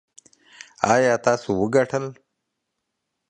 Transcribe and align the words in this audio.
ایا 0.93 1.13
تاسو 1.25 1.49
وګټل؟ 1.61 2.05